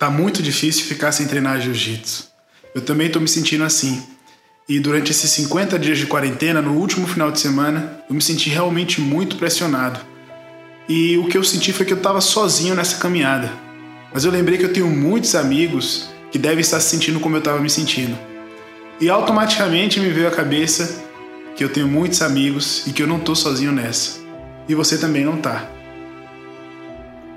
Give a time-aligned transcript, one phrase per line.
[0.00, 2.28] Tá muito difícil ficar sem treinar jiu-jitsu.
[2.74, 4.02] Eu também tô me sentindo assim.
[4.66, 8.48] E durante esses 50 dias de quarentena, no último final de semana, eu me senti
[8.48, 10.00] realmente muito pressionado.
[10.88, 13.52] E o que eu senti foi que eu estava sozinho nessa caminhada.
[14.10, 17.40] Mas eu lembrei que eu tenho muitos amigos que devem estar se sentindo como eu
[17.40, 18.18] estava me sentindo.
[18.98, 21.04] E automaticamente me veio à cabeça
[21.54, 24.18] que eu tenho muitos amigos e que eu não estou sozinho nessa.
[24.66, 25.70] E você também não está.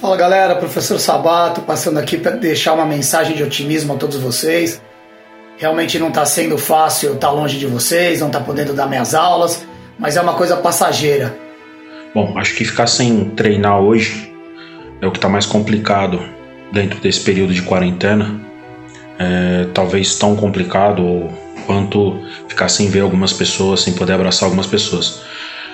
[0.00, 4.80] Fala galera, professor Sabato passando aqui para deixar uma mensagem de otimismo a todos vocês.
[5.56, 9.12] Realmente não está sendo fácil estar tá longe de vocês, não está podendo dar minhas
[9.12, 9.66] aulas,
[9.98, 11.36] mas é uma coisa passageira.
[12.14, 14.32] Bom, acho que ficar sem treinar hoje
[15.02, 16.22] é o que está mais complicado
[16.72, 18.40] dentro desse período de quarentena.
[19.18, 21.28] É, talvez tão complicado
[21.66, 25.22] quanto ficar sem ver algumas pessoas, sem poder abraçar algumas pessoas.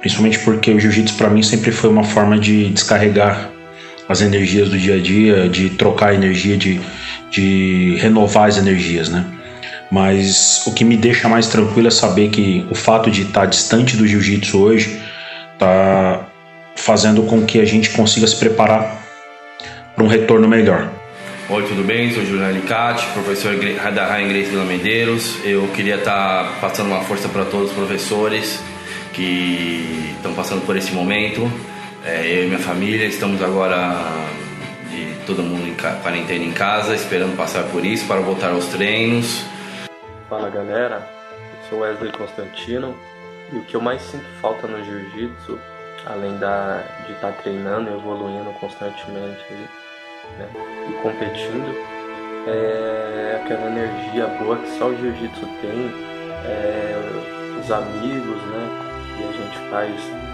[0.00, 3.54] Principalmente porque o jiu-jitsu para mim sempre foi uma forma de descarregar
[4.08, 6.80] as energias do dia a dia, de trocar energia, de,
[7.30, 9.24] de renovar as energias, né?
[9.90, 13.96] Mas o que me deixa mais tranquilo é saber que o fato de estar distante
[13.96, 15.00] do jiu-jitsu hoje
[15.52, 16.26] está
[16.74, 19.02] fazendo com que a gente consiga se preparar
[19.94, 20.90] para um retorno melhor.
[21.48, 22.12] Oi, tudo bem?
[22.12, 23.54] Sou Juliano Alicate, professor
[23.92, 25.36] da Rainha Grace Vila Medeiros.
[25.44, 28.60] Eu queria estar passando uma força para todos os professores
[29.12, 31.48] que estão passando por esse momento.
[32.06, 33.98] É, eu e minha família estamos agora
[34.88, 39.44] de todo mundo em quarentena em casa, esperando passar por isso para voltar aos treinos.
[40.28, 42.96] Fala galera, eu sou Wesley Constantino
[43.52, 45.58] e o que eu mais sinto falta no jiu-jitsu,
[46.06, 49.44] além da, de estar tá treinando evoluindo constantemente
[50.38, 50.48] né,
[50.88, 51.74] e competindo,
[52.46, 55.90] é aquela energia boa que só o jiu-jitsu tem,
[56.44, 60.25] é, os amigos né, que a gente faz,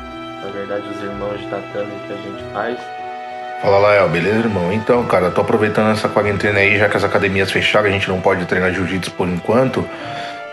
[0.42, 2.78] na verdade os irmãos de tatame que a gente faz.
[3.62, 4.72] Fala Lael, beleza irmão?
[4.72, 8.20] Então, cara, tô aproveitando essa quarentena aí, já que as academias fecharam, a gente não
[8.20, 9.88] pode treinar jiu-jitsu por enquanto.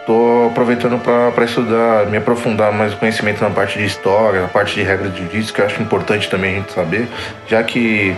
[0.06, 4.84] Tô aproveitando para estudar, me aprofundar mais conhecimento na parte de história, na parte de
[4.84, 7.08] regras de jiu-jitsu, que eu acho importante também a gente saber,
[7.48, 8.16] já que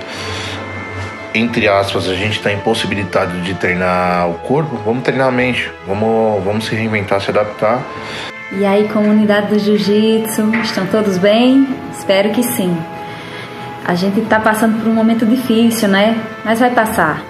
[1.33, 6.43] entre aspas, a gente está impossibilitado de treinar o corpo, vamos treinar a mente, vamos,
[6.43, 7.81] vamos se reinventar, se adaptar.
[8.53, 11.65] E aí, comunidade do Jiu-Jitsu, estão todos bem?
[11.97, 12.75] Espero que sim.
[13.85, 16.21] A gente está passando por um momento difícil, né?
[16.43, 17.23] Mas vai passar.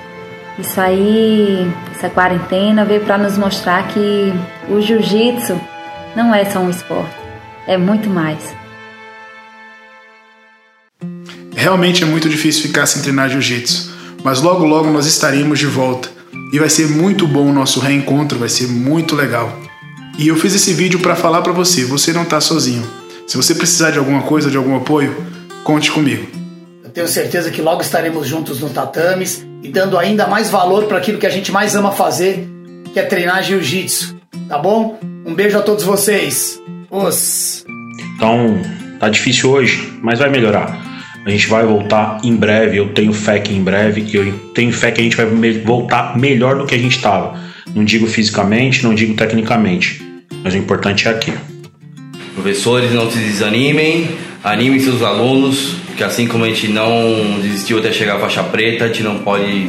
[0.57, 4.33] Isso aí, essa quarentena veio para nos mostrar que
[4.67, 5.61] o jiu-jitsu
[6.15, 7.15] não é só um esporte,
[7.67, 8.55] é muito mais.
[11.55, 13.91] Realmente é muito difícil ficar sem treinar jiu-jitsu,
[14.23, 16.09] mas logo logo nós estaremos de volta
[16.51, 19.55] e vai ser muito bom o nosso reencontro, vai ser muito legal.
[20.17, 22.83] E eu fiz esse vídeo para falar para você, você não está sozinho.
[23.27, 25.15] Se você precisar de alguma coisa, de algum apoio,
[25.63, 26.27] conte comigo.
[26.93, 31.17] Tenho certeza que logo estaremos juntos no tatames e dando ainda mais valor para aquilo
[31.17, 32.45] que a gente mais ama fazer,
[32.93, 34.17] que é treinar jiu-jitsu.
[34.49, 34.99] Tá bom?
[35.25, 36.61] Um beijo a todos vocês.
[36.89, 37.63] Os.
[38.15, 38.61] Então,
[38.99, 40.77] tá difícil hoje, mas vai melhorar.
[41.25, 42.77] A gente vai voltar em breve.
[42.77, 45.25] Eu tenho fé que em breve, eu tenho fé que a gente vai
[45.63, 47.39] voltar melhor do que a gente estava.
[47.75, 50.01] Não digo fisicamente, não digo tecnicamente,
[50.43, 51.33] mas o importante é aqui.
[52.33, 54.09] Professores, não se desanimem,
[54.43, 58.85] animem seus alunos, que assim como a gente não desistiu até chegar à faixa preta,
[58.85, 59.67] a gente não pode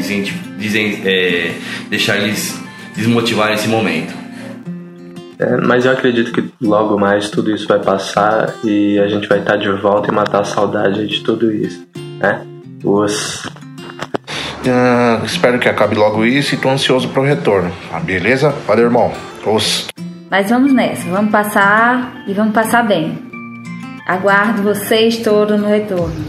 [0.58, 1.52] dizer, é,
[1.90, 2.60] deixar eles
[2.96, 4.14] desmotivar nesse momento.
[5.38, 9.40] É, mas eu acredito que logo mais tudo isso vai passar e a gente vai
[9.40, 11.86] estar de volta e matar a saudade de tudo isso,
[12.18, 12.46] né?
[12.84, 13.42] Os...
[14.62, 17.72] Uh, espero que acabe logo isso e tô ansioso pro retorno.
[17.92, 18.50] Ah, beleza?
[18.66, 19.12] Valeu, irmão.
[19.44, 19.88] Os...
[20.30, 23.18] Mas vamos nessa, vamos passar e vamos passar bem.
[24.06, 26.24] Aguardo vocês todos no retorno.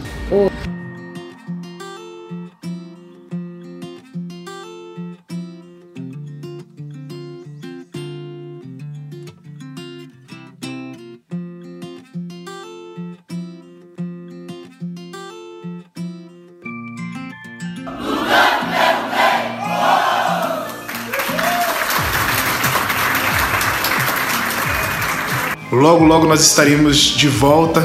[25.74, 27.82] Logo, logo nós estaremos de volta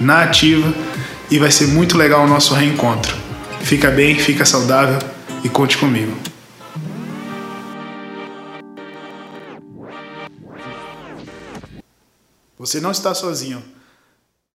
[0.00, 0.74] na ativa
[1.30, 3.16] e vai ser muito legal o nosso reencontro.
[3.60, 4.98] Fica bem, fica saudável
[5.44, 6.16] e conte comigo.
[12.58, 13.62] Você não está sozinho.